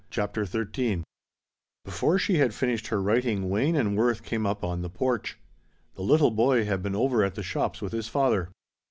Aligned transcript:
CHAPTER 0.09 0.45
XIII 0.45 1.03
Before 1.85 2.17
she 2.17 2.37
had 2.39 2.55
finished 2.55 2.87
her 2.87 2.99
writing 2.99 3.51
Wayne 3.51 3.75
and 3.75 3.95
Worth 3.95 4.23
came 4.23 4.47
up 4.47 4.63
on 4.63 4.81
the 4.81 4.89
porch. 4.89 5.37
The 5.93 6.01
little 6.01 6.31
boy 6.31 6.65
had 6.65 6.81
been 6.81 6.95
over 6.95 7.23
at 7.23 7.35
the 7.35 7.43
shops 7.43 7.83
with 7.83 7.93
his 7.93 8.07
father. 8.07 8.49